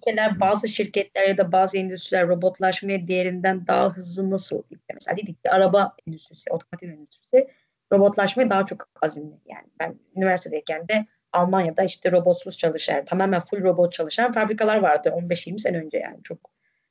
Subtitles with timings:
[0.00, 4.62] ülkeler, bazı şirketler ya da bazı endüstriler robotlaşmaya diğerinden daha hızlı nasıl
[4.94, 7.48] mesela dedik ki araba endüstrisi, otomotiv endüstrisi
[7.92, 9.34] robotlaşmaya daha çok azimli.
[9.46, 15.58] Yani ben üniversitedeyken de Almanya'da işte robotsuz çalışan, tamamen full robot çalışan fabrikalar vardı 15-20
[15.58, 16.38] sene önce yani çok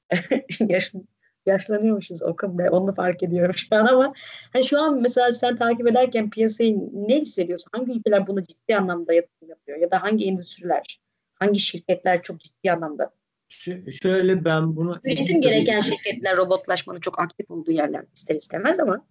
[0.60, 0.94] yaş,
[1.46, 2.68] yaşlanıyormuşuz Okan Bey.
[2.72, 4.14] Onu fark ediyorum şu an ama
[4.54, 7.70] hani şu an mesela sen takip ederken piyasayı ne hissediyorsun?
[7.76, 9.78] Hangi ülkeler bunu ciddi anlamda yatırım yapıyor?
[9.78, 11.00] Ya da hangi endüstriler,
[11.40, 13.12] hangi şirketler çok ciddi anlamda?
[13.48, 15.00] Ş- şöyle ben bunu...
[15.06, 19.06] Üretim gereken şirketler robotlaşmanın çok aktif olduğu yerler ister istemez ama.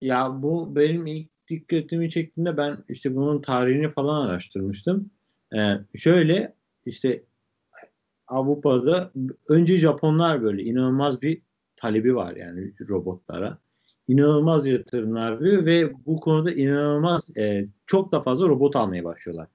[0.00, 5.10] Ya bu benim ilk dikkatimi çektiğinde ben işte bunun tarihini falan araştırmıştım.
[5.56, 6.54] Ee, şöyle
[6.86, 7.22] işte
[8.26, 9.12] Avrupa'da
[9.48, 11.42] önce Japonlar böyle inanılmaz bir
[11.76, 13.58] talebi var yani robotlara.
[14.08, 19.48] İnanılmaz yatırımlar yapıyor ve bu konuda inanılmaz e, çok da fazla robot almaya başlıyorlar.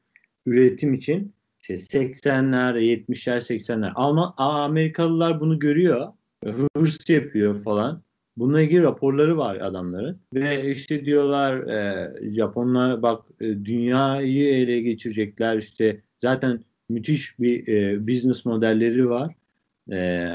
[0.45, 1.34] Üretim için
[1.69, 6.07] işte 80'lerde 70'ler 80'ler ama Amerikalılar bunu görüyor
[6.45, 8.01] hırs yapıyor falan.
[8.37, 10.19] Bununla ilgili raporları var adamların.
[10.33, 18.07] Ve işte diyorlar e, Japonlar bak e, dünyayı ele geçirecekler işte zaten müthiş bir e,
[18.07, 19.35] business modelleri var.
[19.91, 20.29] E,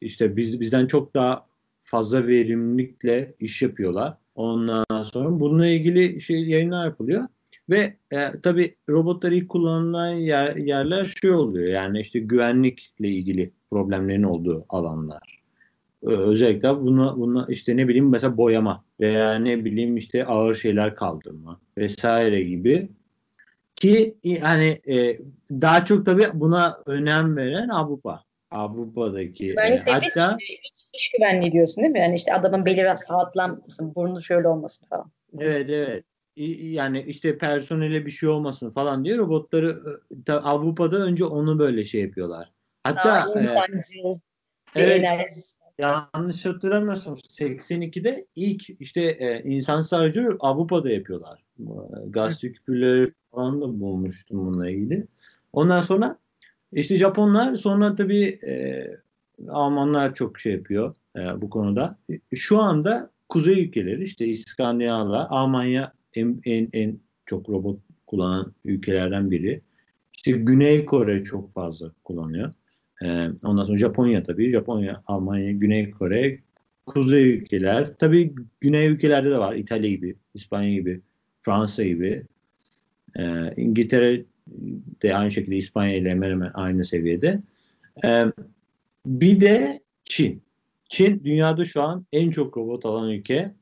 [0.00, 1.46] işte biz bizden çok daha
[1.84, 4.14] fazla verimlilikle iş yapıyorlar.
[4.34, 7.28] Ondan sonra bununla ilgili şey yayınlar yapılıyor.
[7.70, 11.68] Ve e, tabii robotlar ilk kullanılan yer, yerler şey oluyor.
[11.68, 15.42] Yani işte güvenlikle ilgili problemlerin olduğu alanlar.
[16.02, 20.94] Ee, özellikle buna, buna işte ne bileyim mesela boyama veya ne bileyim işte ağır şeyler
[20.94, 22.88] kaldırma vesaire gibi
[23.76, 25.18] ki hani e,
[25.50, 28.24] daha çok tabii buna önem veren Avrupa.
[28.50, 31.98] Avrupa'daki e, hatta iç, iç güvenliği diyorsun değil mi?
[31.98, 35.10] Yani işte adamın beli biraz rahatlanmasın, burnu şöyle olmasın falan.
[35.38, 36.04] Evet evet.
[36.36, 42.00] Yani işte personele bir şey olmasın falan diye robotları e, Avrupa'da önce onu böyle şey
[42.00, 42.52] yapıyorlar.
[42.84, 44.18] Hatta Daha insancıl
[44.74, 51.44] e, evet, enerjisi yanlış hatırlamıyorsam 82'de ilk işte e, insansız aracı Avrupa'da yapıyorlar.
[52.06, 55.06] Gazete küpürleri falan da bulmuştum bununla ilgili.
[55.52, 56.18] Ondan sonra
[56.72, 58.86] işte Japonlar sonra tabii e,
[59.48, 61.98] Almanlar çok şey yapıyor e, bu konuda.
[62.34, 69.60] Şu anda kuzey ülkeleri işte İskandinavlar, Almanya en, en, en çok robot kullanan ülkelerden biri.
[70.16, 72.52] İşte Güney Kore çok fazla kullanıyor.
[73.02, 74.50] Ee, ondan sonra Japonya tabii.
[74.50, 76.38] Japonya, Almanya, Güney Kore,
[76.86, 77.94] kuzey ülkeler.
[77.98, 79.54] Tabii güney ülkelerde de var.
[79.54, 81.00] İtalya gibi, İspanya gibi,
[81.40, 82.22] Fransa gibi.
[83.18, 84.24] Ee, İngiltere
[85.02, 87.40] de aynı şekilde İspanya ile hemen hemen aynı seviyede.
[88.04, 88.24] Ee,
[89.06, 90.42] bir de Çin.
[90.88, 93.54] Çin dünyada şu an en çok robot alan ülke.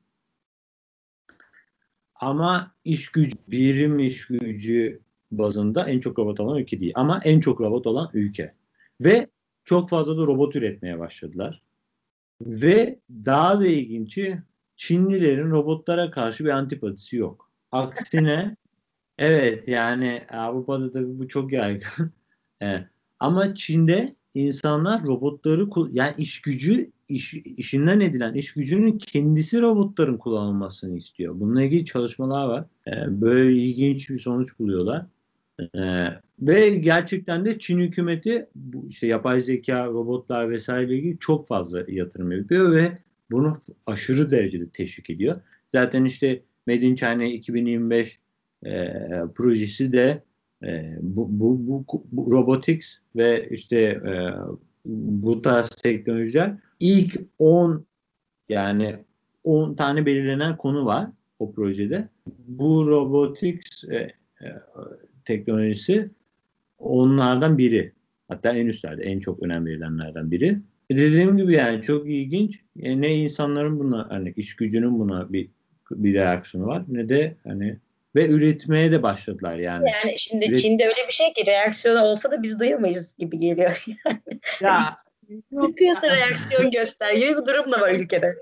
[2.21, 5.01] Ama iş gücü, birim iş gücü
[5.33, 6.93] bazında en çok robot alan ülke değil.
[6.95, 8.53] Ama en çok robot olan ülke.
[9.01, 9.27] Ve
[9.65, 11.63] çok fazla da robot üretmeye başladılar.
[12.41, 14.43] Ve daha da ilginci
[14.77, 17.51] Çinlilerin robotlara karşı bir antipatisi yok.
[17.73, 18.57] Aksine
[19.19, 22.13] evet yani Avrupa'da tabii bu çok yaygın.
[22.61, 22.87] evet.
[23.21, 30.97] Ama Çin'de insanlar robotları yani iş gücü iş, işinden edilen iş gücünün kendisi robotların kullanılmasını
[30.97, 31.41] istiyor.
[31.41, 32.65] Bununla ilgili çalışmalar var.
[32.87, 35.07] Ee, böyle ilginç bir sonuç buluyorlar.
[35.75, 36.07] Ee,
[36.41, 42.33] ve gerçekten de Çin hükümeti bu işte yapay zeka, robotlar vesaire ilgili çok fazla yatırım
[42.33, 42.99] yapıyor ve
[43.31, 45.41] bunu aşırı derecede teşvik ediyor.
[45.73, 48.19] Zaten işte Made in China 2025
[48.67, 48.93] e,
[49.35, 50.23] projesi de
[50.67, 54.15] e, bu, bu, bu, bu robotics ve işte e,
[54.85, 57.87] bu tarz teknolojiler ilk 10
[58.49, 58.97] yani
[59.45, 62.09] 10 tane belirlenen konu var o projede.
[62.49, 64.49] Bu robotics e, e,
[65.25, 66.11] teknolojisi
[66.79, 67.93] onlardan biri.
[68.29, 70.59] Hatta en üstlerde en çok önem verilenlerden biri.
[70.91, 72.61] Dediğim gibi yani çok ilginç.
[72.81, 75.49] E ne insanların buna hani iş gücünün buna bir
[75.91, 77.79] bir reaksiyonu var ne de hani
[78.15, 79.91] ve üretmeye de başladılar yani.
[79.91, 80.61] Yani şimdi Üret...
[80.61, 83.85] Çin'de öyle bir şey ki reaksiyonu olsa da biz duyamayız gibi geliyor.
[84.07, 84.21] Yani.
[84.61, 84.81] Ya
[85.67, 88.35] Sıkıyorsa reaksiyon göster gibi bir durum da var ülkede.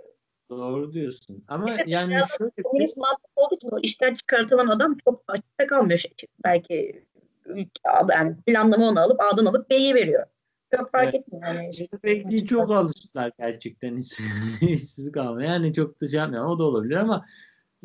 [0.50, 1.44] Doğru diyorsun.
[1.48, 5.98] Ama evet, yani şöyle komünist mantık olduğu için o işten çıkartılan adam çok açıkta kalmıyor.
[5.98, 6.12] Şey,
[6.44, 7.04] belki
[8.10, 10.26] yani planlama onu alıp A'dan alıp B'yi veriyor.
[10.76, 11.14] Çok fark evet.
[11.14, 11.54] etmiyor.
[11.54, 11.70] Yani.
[12.04, 14.14] Belki çok alıştılar gerçekten hiç,
[14.60, 15.52] işsiz kalmaya.
[15.52, 16.44] Yani çok da şey yapmıyor.
[16.44, 17.24] O da olabilir ama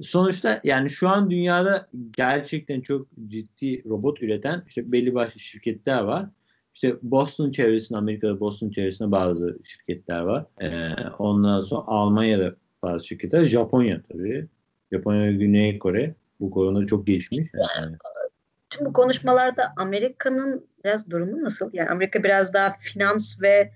[0.02, 1.88] sonuçta yani şu an dünyada
[2.18, 6.30] gerçekten çok ciddi robot üreten işte belli başlı şirketler var.
[6.74, 10.46] İşte Boston çevresinde, Amerika'da Boston çevresinde bazı şirketler var.
[10.62, 13.44] Ee, ondan sonra Almanya'da bazı şirketler.
[13.44, 14.48] Japonya tabii.
[14.92, 17.48] Japonya ve Güney Kore bu konuda çok gelişmiş.
[17.54, 17.98] Yani
[18.70, 21.70] tüm bu konuşmalarda Amerika'nın biraz durumu nasıl?
[21.74, 23.72] Yani Amerika biraz daha finans ve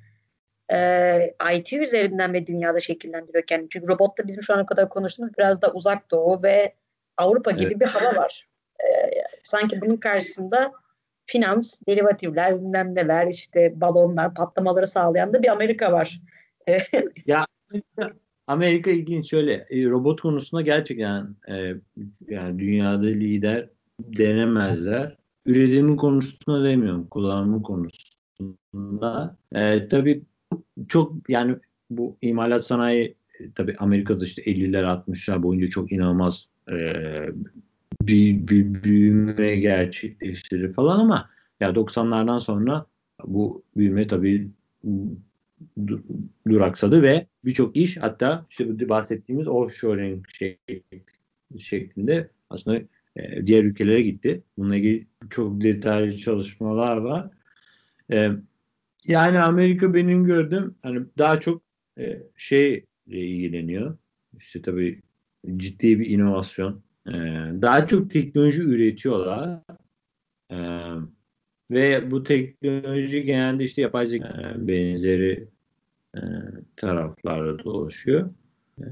[0.73, 3.69] e, IT üzerinden ve dünyada şekillendiriyor kendini.
[3.69, 6.73] Çünkü robotta bizim şu ana kadar konuştuğumuz biraz da uzak doğu ve
[7.17, 7.79] Avrupa gibi evet.
[7.79, 8.47] bir hava var.
[8.79, 8.87] E,
[9.43, 10.71] sanki bunun karşısında
[11.25, 16.21] finans, derivatifler, bilmem neler, işte balonlar, patlamaları sağlayan da bir Amerika var.
[17.25, 17.45] ya
[18.47, 21.73] Amerika ilginç şöyle e, robot konusunda gerçekten e,
[22.27, 23.69] yani dünyada lider
[23.99, 25.17] denemezler.
[25.45, 29.37] Üretimi konusunda demiyorum, kullanımı konusunda.
[29.55, 30.23] E, tabii
[30.87, 31.55] çok yani
[31.89, 36.75] bu imalat sanayi e, tabii Amerika'da işte 50'ler 60'lar boyunca çok inanılmaz e,
[38.01, 41.29] bir, bir büyüme gerçekleştirir falan ama
[41.59, 42.85] ya 90'lardan sonra
[43.25, 44.51] bu büyüme tabii
[46.49, 50.25] duraksadı ve birçok iş hatta işte bu bahsettiğimiz offshoring
[51.57, 52.81] şeklinde aslında
[53.15, 54.43] e, diğer ülkelere gitti.
[54.57, 57.29] Bununla ilgili çok detaylı çalışmalar var.
[58.11, 58.31] E,
[59.07, 61.61] yani Amerika benim gördüğüm hani daha çok
[61.99, 63.97] e, şeyle ilgileniyor.
[64.37, 65.01] İşte tabii
[65.57, 66.83] ciddi bir inovasyon.
[67.07, 67.11] E,
[67.61, 69.59] daha çok teknoloji üretiyorlar.
[70.51, 70.57] E,
[71.71, 75.47] ve bu teknoloji genelde işte yapay zeka e, benzeri
[76.15, 76.21] e,
[76.75, 78.29] taraflarda dolaşıyor.
[78.79, 78.85] E,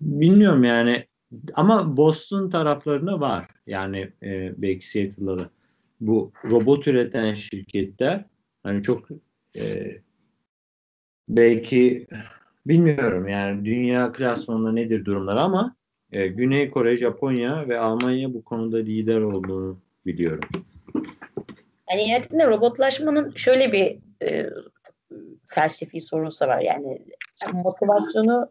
[0.00, 1.06] bilmiyorum yani
[1.54, 3.48] ama Boston taraflarında var.
[3.66, 5.50] Yani e, belki Seattle'da da.
[6.00, 8.24] Bu robot üreten şirketler
[8.62, 9.08] hani çok
[9.58, 9.96] e,
[11.28, 12.06] belki
[12.66, 15.76] bilmiyorum yani dünya klasmanında nedir durumlar ama
[16.12, 20.48] e, Güney Kore, Japonya ve Almanya bu konuda lider olduğunu biliyorum.
[21.90, 24.46] Yani nihayetinde robotlaşmanın şöyle bir e,
[25.46, 26.60] felsefi sorusu var.
[26.60, 27.02] Yani
[27.52, 28.50] motivasyonu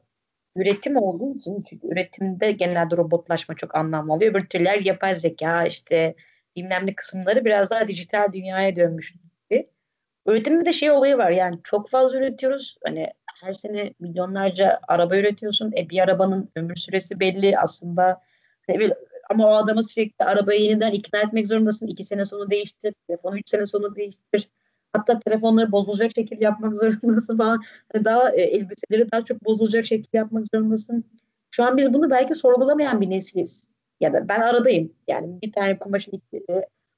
[0.56, 4.32] üretim olduğu için çünkü üretimde genelde robotlaşma çok anlamlı oluyor.
[4.32, 6.16] Öbür türler yapay zeka işte
[6.56, 9.14] bilmem ne kısımları biraz daha dijital dünyaya dönmüş.
[10.28, 12.78] Üretimde de şey olayı var yani çok fazla üretiyoruz.
[12.86, 13.08] Hani
[13.42, 15.72] her sene milyonlarca araba üretiyorsun.
[15.78, 18.22] E bir arabanın ömür süresi belli aslında.
[18.68, 18.94] Hani
[19.30, 21.88] ama o adamı sürekli arabayı yeniden ikna etmek zorundasın.
[21.88, 22.94] İki sene sonra değiştir.
[23.08, 24.50] Telefonu üç sene sonra değiştir.
[24.94, 27.62] Hatta telefonları bozulacak şekilde yapmak zorundasın falan.
[27.94, 31.04] Hani daha e, elbiseleri daha çok bozulacak şekilde yapmak zorundasın.
[31.52, 33.70] Şu an biz bunu belki sorgulamayan bir nesiliz.
[34.00, 34.94] Ya da ben aradayım.
[35.08, 36.22] Yani bir tane kumaşın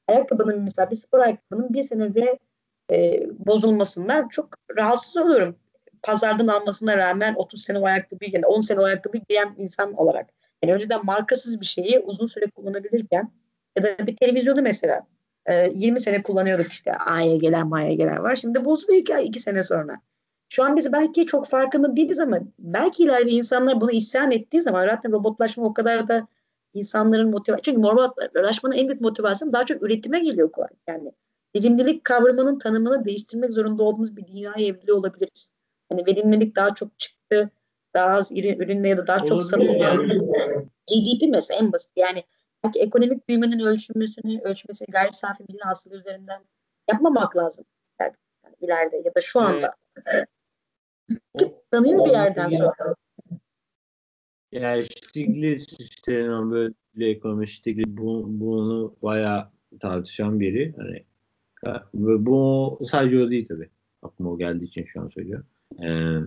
[0.08, 2.40] ayakkabının mesela bir spor ayakkabının bir senede
[2.92, 5.56] e, bozulmasından çok rahatsız oluyorum.
[6.04, 10.30] Pazardan almasına rağmen 30 sene o ayakkabıyı, yani 10 sene o ayakkabıyı giyen insan olarak.
[10.64, 13.32] Yani önceden markasız bir şeyi uzun süre kullanabilirken
[13.78, 15.08] ya da bir televizyonu mesela
[15.72, 18.36] 20 e, sene kullanıyorduk işte A'ya gelen Ma'ya gelen var.
[18.36, 19.94] Şimdi bozuluyor iki, iki sene sonra.
[20.50, 24.90] Şu an biz belki çok farkında değiliz ama belki ileride insanlar bunu isyan ettiği zaman
[24.90, 26.28] zaten robotlaşma o kadar da
[26.74, 27.62] insanların motivasyonu.
[27.62, 30.70] Çünkü robotlaşmanın en büyük motivasyonu daha çok üretime geliyor kolay.
[30.88, 31.12] Yani
[31.56, 35.52] verimlilik kavramının tanımını değiştirmek zorunda olduğumuz bir dünyaya evriliyor olabiliriz.
[35.92, 37.50] Yani verimlilik daha çok çıktı,
[37.94, 40.06] daha az ürünle ya da daha çok satılıyor.
[40.88, 41.92] GDP mesela en basit.
[41.96, 42.24] Yani
[42.64, 46.42] belki ekonomik büyümenin ölçülmesini, ölçmesi gayri safi milli hasılı üzerinden
[46.92, 47.66] yapmamak lazım.
[48.02, 48.14] Yani,
[48.44, 49.76] yani ileride ya da şu anda.
[50.06, 50.28] Evet.
[51.72, 52.96] Tanıyor bir yerden sonra.
[54.52, 56.14] Yani Stiglitz işte
[56.52, 59.52] böyle ekonomi Stiglitz bu, bunu bayağı
[59.82, 60.74] tartışan biri.
[60.78, 61.06] Hani
[61.96, 63.70] ve bu sadece o değil tabii.
[64.02, 65.46] Aklıma o geldiği için şu an söylüyorum.
[65.84, 66.20] Ee,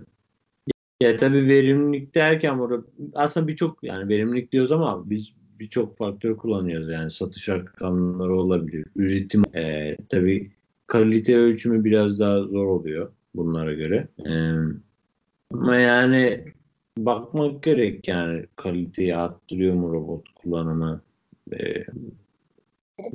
[1.03, 2.85] ya tabii verimlilik derken burada
[3.15, 6.91] aslında birçok yani verimlilik diyoruz ama biz birçok faktör kullanıyoruz.
[6.91, 8.85] Yani satış rakamları olabilir.
[8.97, 10.51] Üretim e, tabii
[10.87, 14.09] kalite ölçümü biraz daha zor oluyor bunlara göre.
[14.27, 14.33] E,
[15.51, 16.45] ama yani
[16.99, 21.03] bakmak gerek yani kaliteyi arttırıyor mu robot kullanımı.
[21.53, 21.85] E,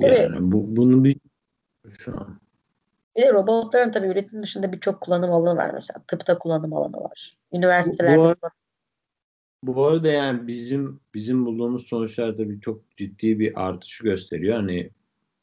[0.00, 1.16] yani bu, bunu bir
[2.04, 2.40] şu an.
[3.16, 6.02] Bir de robotların tabii üretim dışında birçok kullanım alanı var mesela.
[6.08, 7.36] Tıpta kullanım alanı var.
[7.52, 8.34] Üniversitelerde bu,
[9.62, 14.56] bu, bu arada yani bizim bizim bulduğumuz sonuçlar tabii çok ciddi bir artışı gösteriyor.
[14.56, 14.90] Hani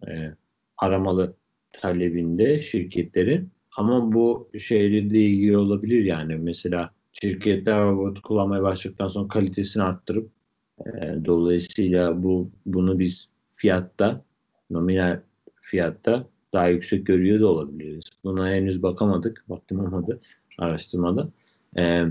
[0.07, 0.35] e,
[0.77, 1.35] aramalı
[1.71, 9.27] talebinde şirketlerin ama bu şeyle de ilgili olabilir yani mesela şirketler robot kullanmaya başladıktan sonra
[9.27, 10.31] kalitesini arttırıp
[10.79, 14.25] e, dolayısıyla bu bunu biz fiyatta
[14.69, 15.21] nominal
[15.61, 16.23] fiyatta
[16.55, 18.03] daha yüksek görüyor da olabiliriz.
[18.24, 19.45] Buna henüz bakamadık.
[19.50, 20.21] Vaktim olmadı
[20.59, 21.29] araştırmada.
[21.77, 22.05] Ee,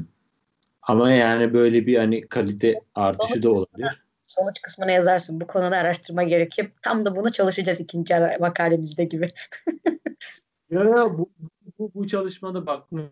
[0.82, 4.04] ama yani böyle bir hani kalite artışı da olabilir.
[4.22, 5.40] Sonuç kısmına yazarsın.
[5.40, 6.70] Bu konuda araştırma gerekiyor.
[6.82, 9.32] Tam da bunu çalışacağız ikinci makalemizde gibi.
[10.70, 11.30] ya, ya bu,
[11.78, 13.10] bu, bu çalışmada bakmaya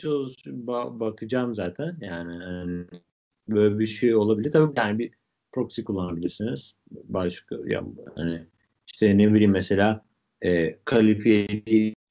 [0.00, 0.46] çalış,
[1.00, 1.96] bakacağım zaten.
[2.00, 2.84] Yani, yani
[3.48, 4.52] böyle bir şey olabilir.
[4.52, 5.12] Tabii yani bir
[5.52, 6.74] proxy kullanabilirsiniz.
[6.90, 7.84] Başka ya,
[8.16, 8.46] hani
[8.86, 10.04] işte ne bileyim mesela
[10.44, 11.46] e, kalifiye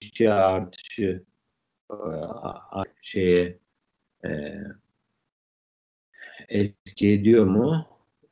[0.01, 1.23] işçi artışı
[1.91, 1.95] e,
[3.01, 3.57] şeye
[4.25, 4.29] e,
[6.49, 7.85] etki ediyor mu?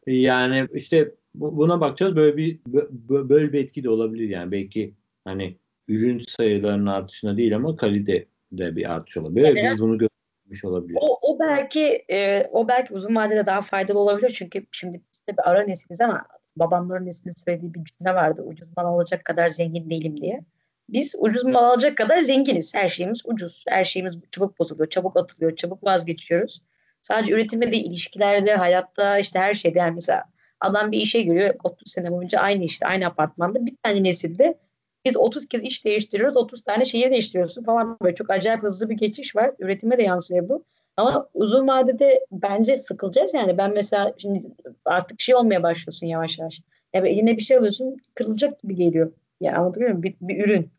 [0.08, 2.16] Yani işte buna bakacağız.
[2.16, 2.60] Böyle bir
[3.06, 4.52] böyle bir etki de olabilir yani.
[4.52, 4.94] Belki
[5.26, 9.46] hani ürün sayılarının artışına değil ama kalite de bir artış olabilir.
[9.46, 10.98] Yani Biz bunu görmüş olabilir.
[11.02, 15.34] O, o belki e, o belki uzun vadede daha faydalı olabilir çünkü şimdi biz de
[15.34, 18.44] bir ara nesiliz ama babamların neslinde söylediği bir cümle vardı.
[18.46, 20.42] Ucuz mal alacak kadar zengin değilim diye.
[20.90, 22.76] Biz ucuz mal alacak kadar zenginiz.
[22.76, 23.66] Her şeyimiz ucuz.
[23.68, 26.62] Her şeyimiz çabuk bozuluyor, çabuk atılıyor, çabuk vazgeçiyoruz.
[27.02, 29.80] Sadece üretimde değil, ilişkilerde, hayatta işte her şeyde.
[29.80, 30.24] Yani mesela
[30.60, 33.66] adam bir işe giriyor 30 sene boyunca aynı işte, aynı apartmanda.
[33.66, 34.60] Bir tane nesilde
[35.06, 38.98] biz 30 kez iş değiştiriyoruz, 30 tane şehir değiştiriyorsun falan böyle çok acayip hızlı bir
[38.98, 39.52] geçiş var.
[39.60, 40.66] Üretime de yansıyor bu.
[40.98, 43.58] Ama uzun vadede bence sıkılacağız yani.
[43.58, 44.42] Ben mesela şimdi
[44.86, 46.62] artık şey olmaya başlıyorsun yavaş yavaş.
[46.94, 49.12] Yani eline bir şey alıyorsun kırılacak gibi geliyor.
[49.42, 50.04] Ya anlatabiliyor muyum?
[50.04, 50.72] Bir, bir ürün,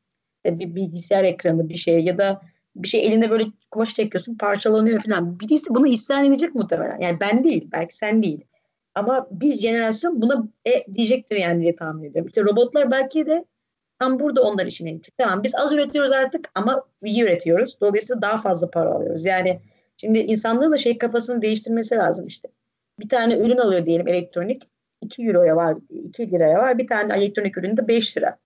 [0.46, 2.42] bir bilgisayar ekranı bir şey ya da
[2.76, 5.40] bir şey elinde böyle kumaş çekiyorsun parçalanıyor falan.
[5.40, 7.00] Birisi bunu isyan edecek muhtemelen.
[7.00, 8.44] Yani ben değil, belki sen değil.
[8.94, 12.28] Ama bir jenerasyon buna e, diyecektir yani diye tahmin ediyorum.
[12.28, 13.44] İşte robotlar belki de
[13.98, 15.14] tam burada onlar için edecek.
[15.18, 17.80] Tamam biz az üretiyoruz artık ama iyi üretiyoruz.
[17.80, 19.24] Dolayısıyla daha fazla para alıyoruz.
[19.24, 19.60] Yani
[20.02, 22.48] şimdi insanlığın da şey kafasını değiştirmesi lazım işte.
[23.00, 24.62] Bir tane ürün alıyor diyelim elektronik.
[25.00, 26.78] 2 euroya var, 2 liraya var.
[26.78, 28.38] Bir tane elektronik ürün de 5 lira.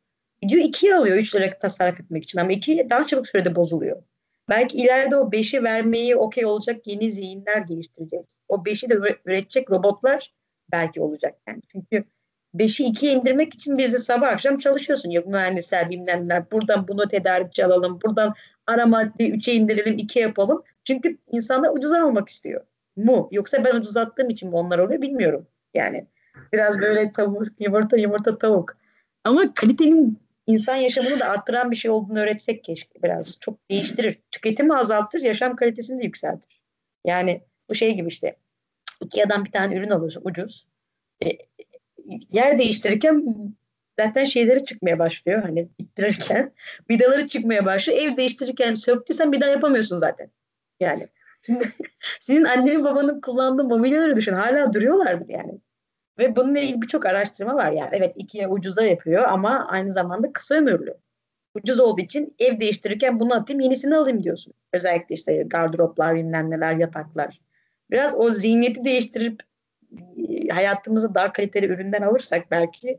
[0.43, 4.03] Gidiyor 2'ye alıyor 3 lira tasarruf etmek için ama 2 daha çabuk sürede bozuluyor.
[4.49, 8.39] Belki ileride o 5'i vermeyi okey olacak yeni zihinler geliştireceğiz.
[8.49, 8.95] O 5'i de
[9.25, 10.35] üretecek robotlar
[10.73, 11.35] belki olacak.
[11.49, 12.05] Yani çünkü
[12.55, 15.11] 5'i 2'ye indirmek için biz de sabah akşam çalışıyorsun.
[15.11, 16.51] Yok mühendisler bilmem neler.
[16.51, 18.01] Buradan bunu tedarikçi alalım.
[18.05, 18.35] Buradan
[18.67, 20.63] ara madde 3'e indirelim 2'ye yapalım.
[20.87, 22.65] Çünkü insanlar ucuza almak istiyor.
[22.97, 23.29] Mu?
[23.33, 25.47] Yoksa ben ucuzattığım için mi onlar oluyor bilmiyorum.
[25.75, 26.07] Yani
[26.53, 28.77] biraz böyle tavuk, yumurta yumurta tavuk.
[29.25, 33.41] Ama kalitenin insan yaşamını da arttıran bir şey olduğunu öğretsek keşke biraz.
[33.41, 34.19] Çok değiştirir.
[34.31, 36.61] Tüketimi azaltır, yaşam kalitesini de yükseltir.
[37.05, 38.37] Yani bu şey gibi işte.
[39.05, 40.69] Ikea'dan bir tane ürün alıyorsun ucuz.
[41.25, 41.29] E,
[42.33, 43.25] yer değiştirirken
[44.01, 45.43] zaten şeyleri çıkmaya başlıyor.
[45.43, 46.53] Hani ittirirken
[46.91, 47.99] vidaları çıkmaya başlıyor.
[48.03, 50.31] Ev değiştirirken söktüysen bir daha yapamıyorsun zaten.
[50.81, 51.09] Yani
[51.43, 51.65] şimdi
[52.21, 54.33] senin annenin babanın kullandığı mobilyaları düşün.
[54.33, 55.61] Hala duruyorlardır yani.
[56.19, 57.91] Ve bununla ilgili birçok araştırma var yani.
[57.93, 60.95] Evet ikiye ucuza yapıyor ama aynı zamanda kısa ömürlü.
[61.55, 64.53] Ucuz olduğu için ev değiştirirken bunu atayım yenisini alayım diyorsun.
[64.73, 67.41] Özellikle işte gardıroplar, bilmem neler, yataklar.
[67.91, 69.43] Biraz o zihniyeti değiştirip
[70.29, 72.99] e, hayatımızı daha kaliteli üründen alırsak belki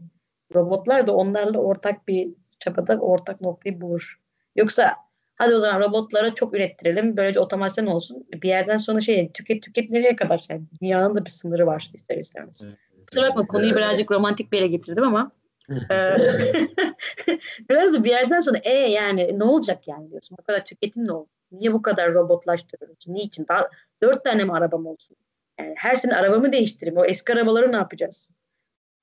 [0.55, 2.29] robotlar da onlarla ortak bir
[2.59, 4.21] çabada ortak noktayı bulur.
[4.55, 4.95] Yoksa
[5.37, 7.17] hadi o zaman robotlara çok ürettirelim.
[7.17, 8.27] Böylece otomasyon olsun.
[8.33, 10.45] Bir yerden sonra şey tüket tüket nereye kadar?
[10.49, 12.61] Yani dünyanın da bir sınırı var ister istemez.
[12.65, 12.77] Evet.
[13.09, 15.31] Kusura bakma konuyu birazcık romantik bir yere getirdim ama
[17.69, 20.37] biraz da bir yerden sonra e yani ne olacak yani diyorsun.
[20.39, 21.29] Bu kadar tüketim ne oldu?
[21.51, 23.07] Niye bu kadar robotlaştırıyoruz?
[23.07, 23.45] Niçin?
[23.49, 23.69] Daha
[24.01, 25.17] dört tane mi arabam olsun?
[25.59, 26.97] Yani her sene arabamı değiştireyim.
[26.97, 28.31] O eski arabaları ne yapacağız?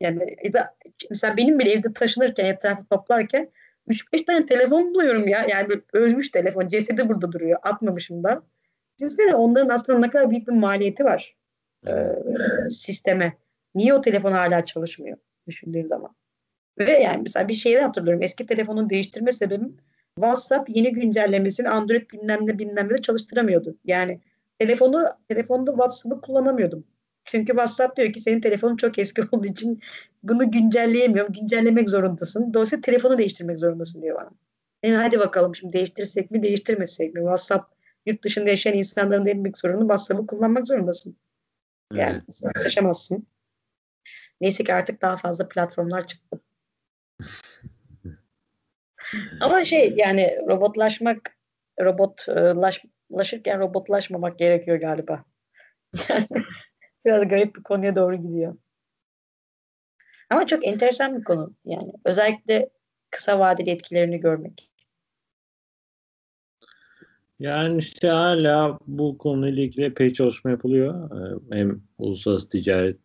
[0.00, 0.36] Yani
[1.10, 3.50] mesela benim bile evde taşınırken etrafı toplarken
[3.88, 5.46] 3-5 tane telefon buluyorum ya.
[5.48, 6.68] Yani ölmüş telefon.
[6.68, 7.58] Cesedi burada duruyor.
[7.62, 8.42] Atmamışım da.
[9.00, 11.36] Düşünsene onların aslında ne kadar büyük bir maliyeti var
[11.86, 11.92] e,
[12.70, 13.36] sisteme.
[13.74, 16.14] Niye o telefon hala çalışmıyor düşündüğüm zaman?
[16.78, 18.22] Ve yani mesela bir şeyi hatırlıyorum.
[18.22, 19.76] Eski telefonun değiştirme sebebim
[20.14, 23.76] WhatsApp yeni güncellemesini Android bilmem ne bilmem ne çalıştıramıyordu.
[23.84, 24.20] Yani
[24.58, 26.84] telefonu telefonda WhatsApp'ı kullanamıyordum.
[27.24, 29.80] Çünkü WhatsApp diyor ki senin telefonun çok eski olduğu için
[30.22, 31.32] bunu güncelleyemiyorum.
[31.32, 32.54] Güncellemek zorundasın.
[32.54, 34.30] Dolayısıyla telefonu değiştirmek zorundasın diyor bana.
[34.82, 37.18] Yani hadi bakalım şimdi değiştirsek mi değiştirmesek mi?
[37.18, 37.74] WhatsApp
[38.06, 41.16] yurt dışında yaşayan insanların en büyük sorunu WhatsApp'ı kullanmak zorundasın.
[41.92, 42.64] Yani evet.
[42.64, 43.26] yaşamazsın.
[44.40, 46.40] Neyse ki artık daha fazla platformlar çıktı.
[49.40, 51.36] Ama şey yani robotlaşmak
[51.80, 55.24] robotlaşırken robotlaşmamak gerekiyor galiba.
[56.08, 56.26] Yani
[57.04, 58.56] biraz garip bir konuya doğru gidiyor.
[60.30, 61.92] Ama çok enteresan bir konu yani.
[62.04, 62.70] Özellikle
[63.10, 64.70] kısa vadeli etkilerini görmek.
[67.40, 71.10] Yani işte hala bu konuyla ilgili epey çalışma yapılıyor.
[71.10, 72.96] Ee, hem uluslararası ticaret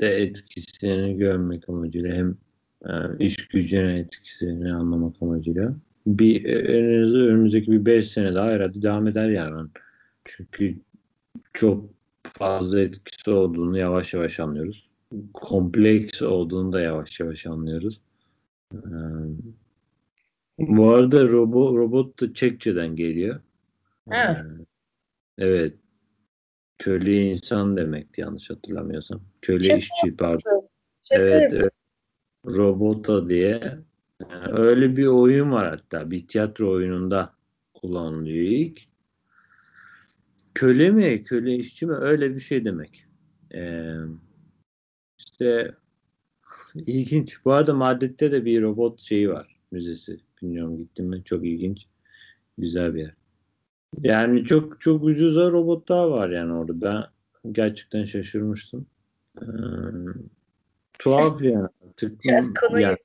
[0.00, 2.36] de etkisini görmek amacıyla hem
[2.86, 5.74] e, iş gücüne etkisini anlamak amacıyla
[6.06, 6.54] bir e,
[7.28, 9.68] önümüzdeki bir 5 sene daha herhalde devam eder yani.
[10.24, 10.76] Çünkü
[11.52, 11.95] çok
[12.26, 14.88] fazla etkisi olduğunu yavaş yavaş anlıyoruz.
[15.32, 18.00] Kompleks olduğunu da yavaş yavaş anlıyoruz.
[18.74, 18.78] Ee,
[20.58, 23.40] bu arada robot, robot da Çekçe'den geliyor.
[24.12, 24.36] Evet.
[25.38, 25.74] Evet.
[26.78, 29.20] Köle insan demekti yanlış hatırlamıyorsam.
[29.42, 30.68] Köle Şaka işçi pardon.
[31.04, 31.72] Şaka evet, evet.
[32.46, 33.78] Robota diye.
[34.30, 36.10] Yani öyle bir oyun var hatta.
[36.10, 37.34] Bir tiyatro oyununda
[37.74, 38.80] kullanılıyor ilk.
[40.56, 41.22] Köle mi?
[41.22, 41.94] Köle işçi mi?
[41.94, 43.06] Öyle bir şey demek.
[43.54, 43.94] Ee,
[45.18, 45.74] işte
[46.74, 47.44] ilginç.
[47.44, 49.56] Bu arada Madrid'de de bir robot şeyi var.
[49.70, 50.20] Müzesi.
[50.42, 51.22] Bilmiyorum gittim mi?
[51.24, 51.86] Çok ilginç.
[52.58, 53.14] Güzel bir yer.
[54.00, 56.80] Yani çok çok ucuza robotlar var yani orada.
[56.80, 57.04] Ben
[57.52, 58.86] gerçekten şaşırmıştım.
[59.42, 59.46] Ee,
[60.98, 61.68] tuhaf yani.
[61.96, 62.96] Tıklım, biraz konuyu, yani.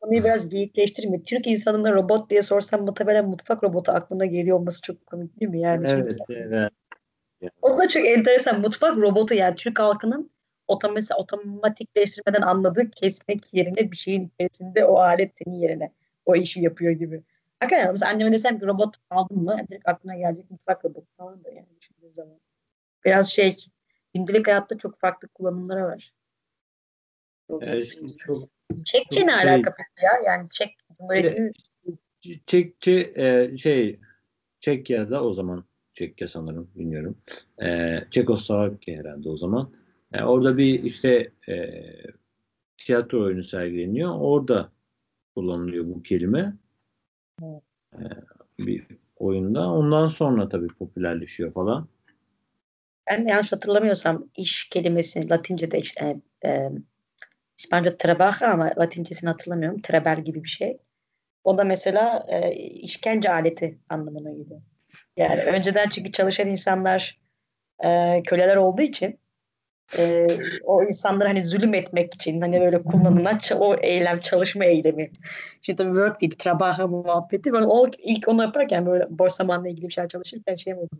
[0.00, 1.22] konuyu biraz büyükleştirme.
[1.22, 5.60] Türk insanına robot diye sorsam muhtemelen mutfak robotu aklına geliyor olması çok komik değil mi?
[5.60, 6.72] Yani evet, çünkü, evet.
[7.62, 8.60] O da çok enteresan.
[8.60, 10.30] Mutfak robotu yani Türk halkının
[10.68, 15.92] otomatik, otomatikleştirmeden anladığı kesmek yerine bir şeyin içerisinde o alet senin yerine
[16.26, 17.22] o işi yapıyor gibi.
[17.60, 21.50] Hakikaten mesela anneme desem ki robot aldın mı direkt aklına gelecek mutfak robotu falan da
[21.50, 22.40] yani düşündüğün zaman.
[23.04, 23.56] Biraz şey
[24.14, 26.12] gündelik hayatta çok farklı kullanımları var.
[27.60, 28.48] Evet, çok,
[28.84, 30.12] Çekçe ne şey, alaka peki ya?
[30.26, 31.50] Yani Çek Cumhuriyeti
[32.46, 34.00] Çekçi e, şey
[34.60, 37.18] Çekya'da o zaman Çekya sanırım bilmiyorum.
[37.62, 39.70] E, Çekoslovakya herhalde o zaman.
[40.12, 41.82] E, orada bir işte e,
[42.76, 44.14] tiyatro oyunu sergileniyor.
[44.18, 44.72] Orada
[45.34, 46.56] kullanılıyor bu kelime.
[47.42, 47.62] Evet.
[47.94, 48.02] E,
[48.58, 48.86] bir
[49.16, 49.70] oyunda.
[49.70, 51.88] Ondan sonra tabii popülerleşiyor falan.
[53.10, 56.70] Ben de yanlış hatırlamıyorsam iş kelimesi Latince'de işte e, e,
[57.58, 59.80] İspanyolca trabaja ama Latincesini hatırlamıyorum.
[59.80, 60.78] Trebel gibi bir şey.
[61.44, 64.60] O da mesela e, işkence aleti anlamına geliyor.
[65.16, 67.18] Yani önceden çünkü çalışan insanlar
[67.84, 69.18] e, köleler olduğu için
[69.98, 70.26] e,
[70.64, 75.10] o insanları hani zulüm etmek için hani böyle kullanılan o eylem çalışma eylemi.
[75.62, 77.52] Şimdi tabii work değil, trabaha muhabbeti.
[77.52, 80.96] Ben o ilk onu yaparken böyle boş zamanla ilgili bir şey çalışırken şey oldu?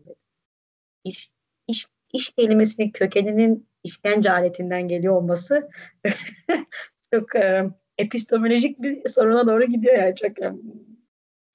[1.05, 1.31] İş,
[1.69, 5.71] iş, iş kelimesinin kökeninin işkence aletinden geliyor olması
[7.15, 10.59] çok e, epistemolojik bir soruna doğru gidiyor yani çok yani,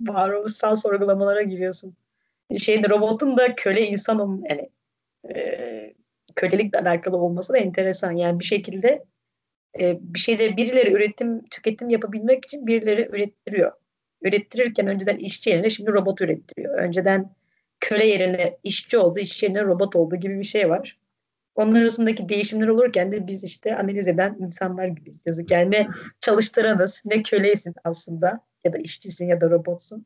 [0.01, 1.95] varoluşsal sorgulamalara giriyorsun
[2.57, 4.69] şeyde robotun da köle insanım yani
[5.35, 5.93] e,
[6.35, 8.11] kölelikle alakalı olması da enteresan.
[8.11, 9.05] Yani bir şekilde
[9.79, 13.71] e, bir şeyleri birileri üretim, tüketim yapabilmek için birileri ürettiriyor.
[14.21, 16.77] Ürettirirken önceden işçi yerine şimdi robot ürettiriyor.
[16.77, 17.35] Önceden
[17.79, 20.99] köle yerine işçi oldu, işçi yerine robot oldu gibi bir şey var.
[21.55, 25.25] Onun arasındaki değişimler olurken de biz işte analiz eden insanlar gibiyiz.
[25.49, 25.87] Yani ne
[26.21, 30.05] çalıştıranız, ne köleysin aslında ya da işçisin ya da robotsun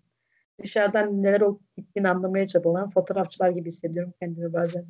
[0.61, 4.85] dışarıdan neler olup gittiğini anlamaya çabalayan fotoğrafçılar gibi hissediyorum kendimi bazen.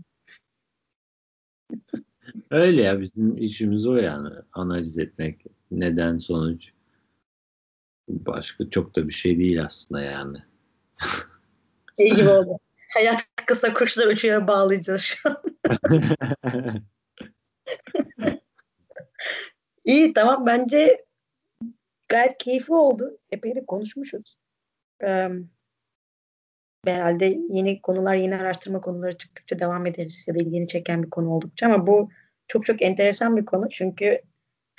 [2.52, 6.72] Öyle ya bizim işimiz o yani analiz etmek neden sonuç
[8.08, 10.38] başka çok da bir şey değil aslında yani.
[11.98, 12.60] Şey gibi oldu.
[12.94, 15.38] Hayat kısa kuşlar uçuyor bağlayacağız şu an.
[19.86, 21.06] İyi tamam bence
[22.08, 23.18] gayet keyifli oldu.
[23.32, 24.38] Epey de konuşmuşuz
[26.86, 31.30] herhalde yeni konular, yeni araştırma konuları çıktıkça devam ederiz ya da ilgini çeken bir konu
[31.30, 32.10] oldukça ama bu
[32.48, 34.22] çok çok enteresan bir konu çünkü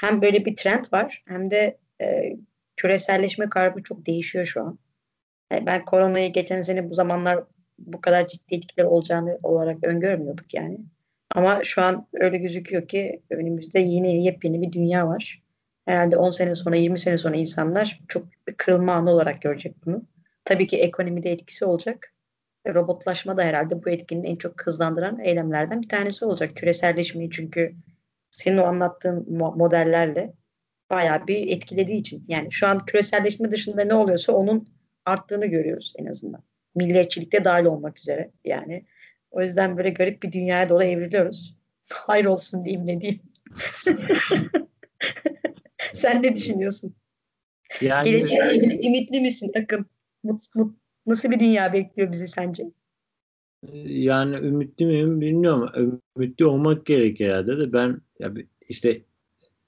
[0.00, 2.36] hem böyle bir trend var hem de e,
[2.76, 4.78] küreselleşme kavramı çok değişiyor şu an.
[5.52, 7.44] Yani e, ben koronayı geçen sene bu zamanlar
[7.78, 10.78] bu kadar ciddi etkiler olacağını olarak öngörmüyorduk yani.
[11.34, 15.42] Ama şu an öyle gözüküyor ki önümüzde yeni yepyeni bir dünya var.
[15.86, 20.02] Herhalde 10 sene sonra 20 sene sonra insanlar çok bir kırılma anı olarak görecek bunu.
[20.44, 22.14] Tabii ki ekonomide etkisi olacak.
[22.66, 26.56] Robotlaşma da herhalde bu etkinin en çok hızlandıran eylemlerden bir tanesi olacak.
[26.56, 27.74] Küreselleşmeyi çünkü
[28.30, 30.34] senin o anlattığın modellerle
[30.90, 32.24] bayağı bir etkilediği için.
[32.28, 34.68] Yani şu an küreselleşme dışında ne oluyorsa onun
[35.04, 36.42] arttığını görüyoruz en azından.
[36.74, 38.84] Milliyetçilikte dahil olmak üzere yani.
[39.30, 41.56] O yüzden böyle garip bir dünyaya doğru evriliyoruz.
[41.90, 43.22] Hayır olsun diyeyim ne diyeyim.
[45.92, 46.94] Sen ne düşünüyorsun?
[47.80, 48.08] Yani...
[48.08, 49.86] İlgili ümitli misin Akın?
[50.24, 52.70] Mut, mut, nasıl bir dünya bekliyor bizi sence?
[53.84, 55.96] Yani ümitli miyim bilmiyorum.
[56.16, 58.34] Ümitli olmak gerek herhalde de ben ya
[58.68, 59.02] işte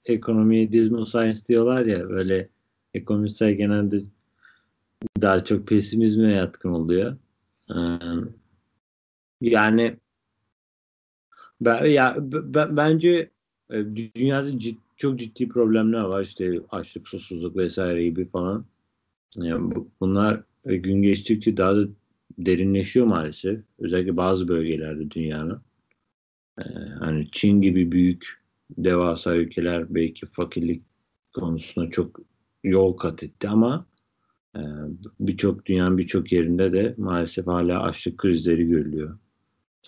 [0.05, 2.49] ekonomi, dismal science diyorlar ya böyle
[2.93, 3.97] ekonomistler genelde
[5.21, 7.17] daha çok pesimizme yatkın oluyor.
[9.41, 9.97] Yani
[11.61, 13.29] ben, ya ben, bence
[13.69, 13.75] e,
[14.15, 18.65] dünyada cid, çok ciddi problemler var işte açlık, susuzluk vesaire gibi falan.
[19.99, 21.87] Bunlar e, gün geçtikçe daha da
[22.37, 23.59] derinleşiyor maalesef.
[23.79, 25.61] Özellikle bazı bölgelerde dünyanın.
[26.59, 26.63] Ee,
[26.99, 28.41] hani Çin gibi büyük
[28.77, 30.83] devasa ülkeler belki fakirlik
[31.33, 32.19] konusunda çok
[32.63, 33.85] yol kat etti ama
[34.55, 34.61] e,
[35.19, 39.17] birçok dünyanın birçok yerinde de maalesef hala açlık krizleri görülüyor.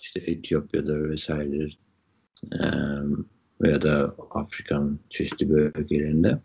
[0.02, 1.70] İşte Etiyopya'da vesaire
[2.52, 2.60] e,
[3.62, 6.40] veya da Afrika'nın çeşitli bölgelerinde.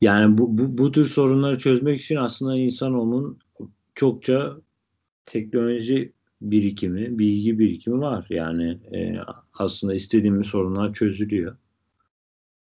[0.00, 3.38] Yani bu, bu, bu tür sorunları çözmek için aslında insanoğlunun
[3.94, 4.56] çokça
[5.26, 8.26] teknoloji birikimi, bilgi birikimi var.
[8.30, 9.16] Yani e,
[9.52, 11.56] aslında istediğimiz sorunlar çözülüyor.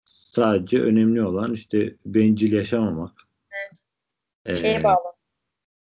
[0.05, 3.11] Sadece önemli olan işte bencil yaşamamak.
[3.51, 3.83] Evet.
[4.45, 5.17] Ee, Şeye bağlı.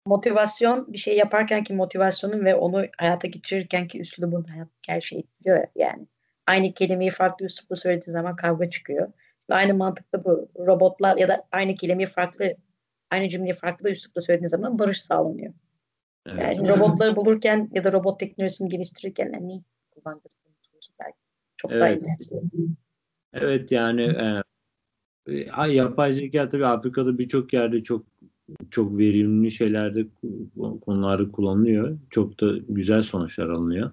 [0.05, 4.45] Motivasyon bir şey yaparken ki motivasyonun ve onu hayata geçirirken ki üslubun
[4.87, 6.07] her şeyi etkiliyor yani.
[6.47, 9.11] Aynı kelimeyi farklı üslupla söylediği zaman kavga çıkıyor.
[9.49, 12.55] Ve aynı mantıkta bu robotlar ya da aynı kelimeyi farklı
[13.11, 15.53] aynı cümleyi farklı üslupla söylediği zaman barış sağlanıyor.
[16.25, 16.39] Evet.
[16.41, 20.35] Yani robotları bulurken ya da robot teknolojisini geliştirirken yani neyi kullanacağız
[20.99, 21.17] belki.
[21.57, 21.81] Çok evet.
[21.81, 22.37] daha intensif.
[23.33, 24.43] Evet yani e,
[25.27, 28.05] e yapay zeka tabii Afrika'da birçok yerde çok
[28.69, 30.05] çok verimli şeylerde
[30.81, 31.97] konularda kullanılıyor.
[32.09, 33.91] Çok da güzel sonuçlar alınıyor.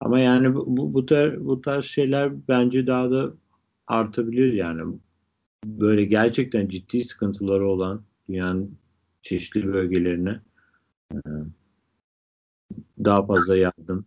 [0.00, 3.32] Ama yani bu, bu, tarz, bu tarz şeyler bence daha da
[3.90, 4.98] artabilir yani.
[5.64, 8.78] Böyle gerçekten ciddi sıkıntıları olan dünyanın
[9.22, 10.40] çeşitli bölgelerine
[11.14, 11.18] e,
[13.04, 14.06] daha fazla yardım.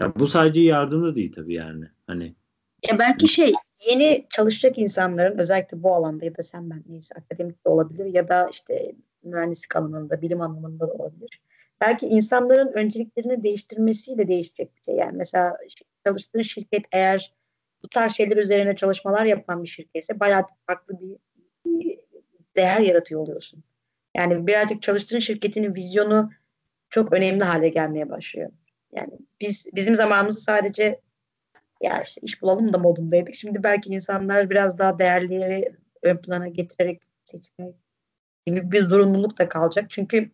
[0.00, 1.84] Ya bu sadece yardım da değil tabii yani.
[2.06, 2.34] Hani
[2.90, 3.52] ya belki şey
[3.90, 8.28] yeni çalışacak insanların özellikle bu alanda ya da sen ben neyse akademik de olabilir ya
[8.28, 11.40] da işte mühendislik alanında, bilim anlamında da olabilir.
[11.80, 14.94] Belki insanların önceliklerini değiştirmesiyle değişecek bir şey.
[14.94, 15.56] Yani mesela
[16.06, 17.34] çalıştığın şirket eğer
[17.84, 21.16] bu tarz şeyler üzerine çalışmalar yapan bir şirketse bayağı farklı bir,
[21.66, 21.98] bir
[22.56, 23.64] değer yaratıyor oluyorsun.
[24.16, 26.30] Yani birazcık çalıştığın şirketinin vizyonu
[26.90, 28.50] çok önemli hale gelmeye başlıyor.
[28.92, 31.00] Yani biz bizim zamanımızda sadece
[31.82, 33.34] ya işte iş bulalım da modundaydık.
[33.34, 37.74] Şimdi belki insanlar biraz daha değerleri ön plana getirerek seçmek
[38.46, 39.86] gibi bir zorunluluk da kalacak.
[39.90, 40.30] Çünkü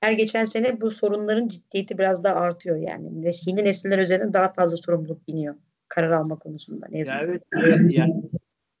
[0.00, 3.32] her geçen sene bu sorunların ciddiyeti biraz daha artıyor yani.
[3.46, 5.54] Yeni nesiller üzerine daha fazla sorumluluk biniyor
[5.88, 6.86] karar alma konusunda.
[6.90, 8.22] Ne ya evet, evet yani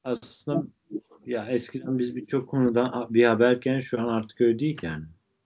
[0.04, 0.66] aslında
[1.26, 5.04] ya eskiden biz birçok konuda bir haberken şu an artık öyle değil yani.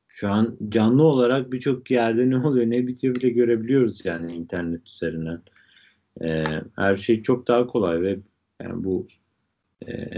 [0.08, 5.42] Şu an canlı olarak birçok yerde ne oluyor ne bitiyor bile görebiliyoruz yani internet üzerinden.
[6.22, 6.44] Ee,
[6.76, 8.18] her şey çok daha kolay ve
[8.62, 9.08] yani bu
[9.88, 10.10] e,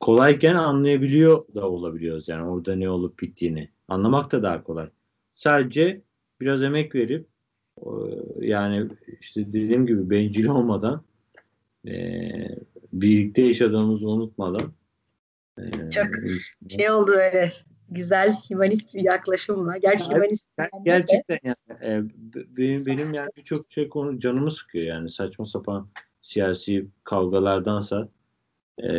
[0.00, 3.70] kolayken anlayabiliyor da olabiliyoruz yani orada ne olup bittiğini.
[3.88, 4.90] Anlamak da daha kolay.
[5.34, 6.02] Sadece
[6.40, 7.26] biraz emek verip
[8.40, 8.88] yani
[9.20, 11.02] işte dediğim gibi bencil olmadan
[11.86, 11.94] e,
[12.92, 14.72] birlikte yaşadığımızı unutmadan
[15.58, 16.06] e, çok
[16.68, 17.52] şey oldu öyle
[17.88, 19.76] güzel humanist bir yaklaşımla.
[19.76, 20.50] Gerçi yani, humanist
[20.84, 22.02] gerçekten yani e,
[22.56, 25.88] benim, benim yani birçok şey konu canımı sıkıyor yani saçma sapan
[26.22, 28.08] siyasi kavgalardansa
[28.82, 28.90] e,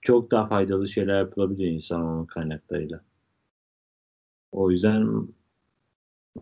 [0.00, 3.00] çok daha faydalı şeyler yapılabilir insan onun kaynaklarıyla.
[4.52, 5.28] O yüzden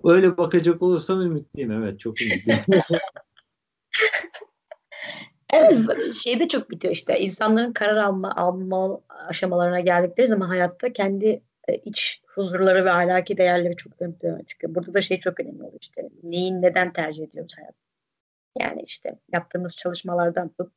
[0.04, 1.72] öyle bakacak olursam ümitliyim.
[1.72, 2.60] Evet çok ümitliyim.
[5.52, 7.20] evet şey de çok bitiyor işte.
[7.20, 13.76] İnsanların karar alma, alma aşamalarına geldikleri zaman hayatta kendi e, iç huzurları ve ahlaki değerleri
[13.76, 14.74] çok ön plana çıkıyor.
[14.74, 16.08] Burada da şey çok önemli oluyor işte.
[16.22, 17.74] Neyin neden tercih ediyoruz hayat?
[18.60, 20.72] Yani işte yaptığımız çalışmalardan tut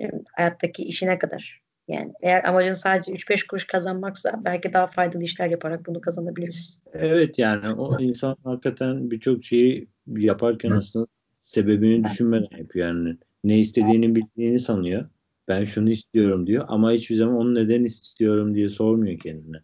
[0.00, 1.65] e, hayattaki işine kadar.
[1.88, 6.80] Yani eğer amacın sadece 3-5 kuruş kazanmaksa belki daha faydalı işler yaparak bunu kazanabiliriz.
[6.92, 11.06] Evet yani o insan hakikaten birçok şeyi yaparken aslında
[11.44, 12.88] sebebini düşünmeden yapıyor.
[12.88, 15.08] Yani ne istediğini bildiğini sanıyor.
[15.48, 19.56] Ben şunu istiyorum diyor ama hiçbir zaman onu neden istiyorum diye sormuyor kendine.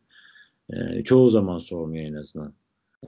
[0.73, 2.55] Ee, çoğu zaman sormuyor en azından.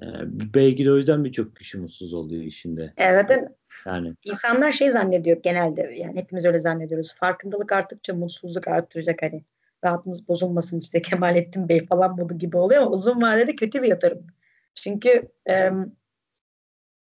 [0.03, 0.07] Ee,
[0.55, 2.93] belki de o yüzden birçok kişi mutsuz oluyor işinde.
[2.97, 3.49] Evet, zaten
[3.87, 4.15] yani.
[4.25, 7.15] insanlar şey zannediyor genelde yani hepimiz öyle zannediyoruz.
[7.15, 9.45] Farkındalık arttıkça mutsuzluk artıracak hani
[9.85, 14.27] rahatımız bozulmasın işte Kemalettin Bey falan modu gibi oluyor ama uzun vadede kötü bir yatırım.
[14.75, 15.71] Çünkü e,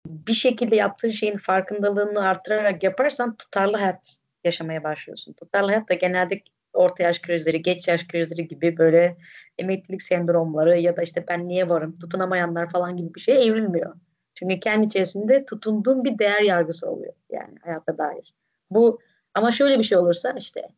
[0.06, 5.32] bir şekilde yaptığın şeyin farkındalığını artırarak yaparsan tutarlı hayat yaşamaya başlıyorsun.
[5.32, 6.42] Tutarlı hayat da genelde
[6.74, 9.16] orta yaş krizleri, geç yaş krizleri gibi böyle
[9.58, 13.94] emeklilik sendromları ya da işte ben niye varım, tutunamayanlar falan gibi bir şey evrilmiyor.
[14.34, 18.34] Çünkü kendi içerisinde tutunduğun bir değer yargısı oluyor yani hayata dair.
[18.70, 19.00] Bu
[19.34, 20.68] ama şöyle bir şey olursa işte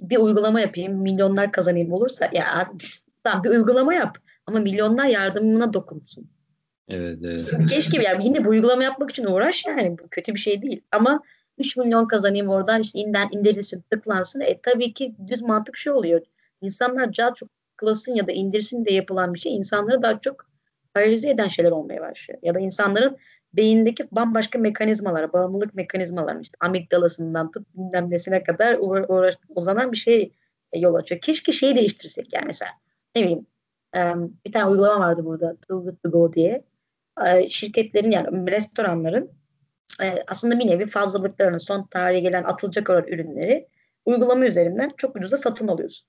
[0.00, 2.44] bir uygulama yapayım, milyonlar kazanayım olursa ya
[3.24, 6.30] tamam bir uygulama yap ama milyonlar yardımına dokunsun.
[6.88, 7.66] Evet, evet.
[7.68, 11.20] Keşke yani yine bu uygulama yapmak için uğraş yani bu kötü bir şey değil ama
[11.62, 14.40] 3 milyon kazanayım oradan işte inden, indirilsin, tıklansın.
[14.40, 16.20] E tabii ki düz mantık şey oluyor.
[16.60, 20.46] İnsanlar daha çok tıklasın ya da indirsin de yapılan bir şey insanları daha çok
[20.94, 22.40] paralize eden şeyler olmaya başlıyor.
[22.42, 23.16] Ya da insanların
[23.52, 29.96] beyindeki bambaşka mekanizmalara, bağımlılık mekanizmaları işte amigdalasından tut bilmem nesine kadar uğra- uğra- uzanan bir
[29.96, 30.32] şey
[30.72, 31.20] e, yol açıyor.
[31.20, 32.70] Keşke şeyi değiştirsek yani mesela.
[33.16, 33.46] Ne bileyim
[34.46, 36.64] bir tane uygulama vardı burada Too Good To Go diye.
[37.48, 39.30] Şirketlerin yani restoranların
[40.02, 43.68] e, aslında bir nevi fazlalıklarını son tarihe gelen atılacak olan ürünleri
[44.04, 46.08] uygulama üzerinden çok ucuza satın alıyorsun.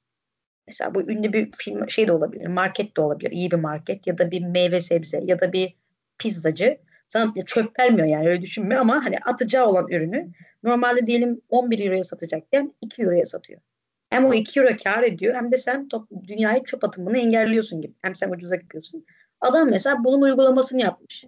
[0.67, 4.17] Mesela bu ünlü bir film şey de olabilir, market de olabilir, iyi bir market ya
[4.17, 5.75] da bir meyve sebze ya da bir
[6.17, 10.31] pizzacı sana çöp vermiyor yani öyle düşünme ama hani atacağı olan ürünü
[10.63, 13.61] normalde diyelim 11 euroya satacakken 2 euroya satıyor.
[14.09, 17.93] Hem o 2 euro kar ediyor hem de sen top, dünyayı çöp atımını engelliyorsun gibi.
[18.01, 19.05] Hem sen ucuza yapıyorsun.
[19.41, 21.25] Adam mesela bunun uygulamasını yapmış.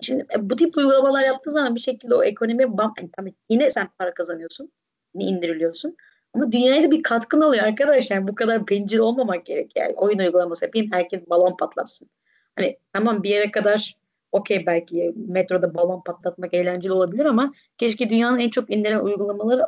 [0.00, 3.70] Şimdi e, bu tip uygulamalar yaptığı zaman bir şekilde o ekonomi bam, yani tabii yine
[3.70, 4.72] sen para kazanıyorsun.
[5.14, 5.96] Yine indiriliyorsun.
[6.34, 8.28] Ama dünyaya da bir katkın oluyor arkadaşlar.
[8.28, 9.72] Bu kadar bencil olmamak gerek.
[9.76, 12.10] Yani oyun uygulaması yapayım herkes balon patlatsın.
[12.56, 13.94] Hani tamam bir yere kadar
[14.32, 19.66] okey belki metroda balon patlatmak eğlenceli olabilir ama keşke dünyanın en çok indirilen uygulamaları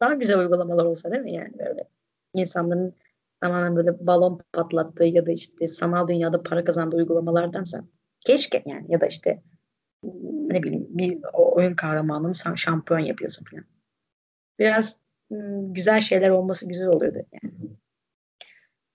[0.00, 1.88] daha güzel uygulamalar olsa değil mi yani böyle
[2.34, 2.94] insanların
[3.40, 7.84] tamamen böyle balon patlattığı ya da işte sanal dünyada para kazandığı uygulamalardansa
[8.26, 9.42] keşke yani ya da işte
[10.50, 13.64] ne bileyim bir oyun kahramanının şampiyon yapıyorsun falan.
[14.58, 14.96] Biraz
[15.60, 17.54] güzel şeyler olması güzel oluyordu yani.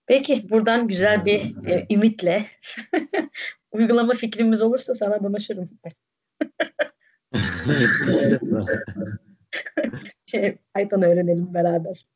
[0.06, 2.46] Peki buradan güzel bir e, ümitle
[3.72, 5.70] uygulama fikrimiz olursa sana danışırım.
[10.26, 12.08] şey, Python öğrenelim beraber.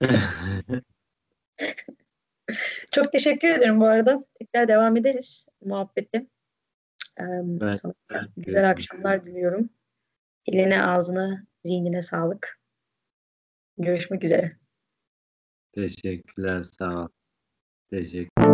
[2.90, 4.20] Çok teşekkür ederim bu arada.
[4.38, 6.26] Tekrar devam ederiz muhabbeti.
[7.18, 7.94] Evet, sana
[8.36, 9.70] güzel akşamlar diliyorum.
[10.46, 12.60] Eline, ağzına, zihnine sağlık.
[13.78, 14.56] Görüşmek üzere.
[15.72, 17.08] Teşekkürler, sağ ol.
[17.90, 18.47] Teşekkür